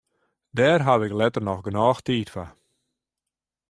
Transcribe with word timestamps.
Dêr 0.57 0.79
haw 0.87 1.01
ik 1.07 1.13
letter 1.19 1.43
noch 1.47 1.61
genôch 1.65 1.99
tiid 2.05 2.29
foar. 2.33 2.51